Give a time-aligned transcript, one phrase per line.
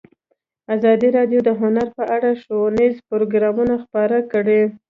[0.75, 4.61] ازادي راډیو د هنر په اړه ښوونیز پروګرامونه خپاره کړي.